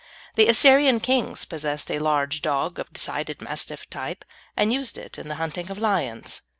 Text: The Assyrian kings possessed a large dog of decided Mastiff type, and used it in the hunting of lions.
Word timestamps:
The 0.33 0.47
Assyrian 0.47 0.99
kings 0.99 1.45
possessed 1.45 1.91
a 1.91 1.99
large 1.99 2.41
dog 2.41 2.79
of 2.79 2.91
decided 2.91 3.39
Mastiff 3.39 3.87
type, 3.91 4.25
and 4.57 4.73
used 4.73 4.97
it 4.97 5.19
in 5.19 5.27
the 5.27 5.35
hunting 5.35 5.69
of 5.69 5.77
lions. 5.77 6.41